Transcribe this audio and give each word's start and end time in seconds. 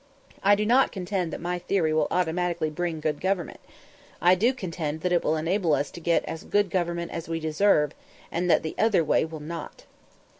I 0.43 0.55
do 0.55 0.65
not 0.65 0.91
contend 0.91 1.31
that 1.31 1.39
my 1.39 1.59
theory 1.59 1.93
will 1.93 2.07
automatically 2.09 2.71
bring 2.71 3.01
good 3.01 3.21
government. 3.21 3.59
I 4.19 4.33
do 4.33 4.51
contend 4.51 5.01
that 5.01 5.11
it 5.11 5.23
will 5.23 5.35
enable 5.35 5.75
us 5.75 5.91
to 5.91 5.99
get 5.99 6.25
as 6.25 6.43
good 6.43 6.71
government 6.71 7.11
as 7.11 7.29
we 7.29 7.39
deserve, 7.39 7.91
and 8.31 8.49
that 8.49 8.63
the 8.63 8.73
other 8.79 9.03
way 9.03 9.25
will 9.25 9.39
not. 9.39 9.85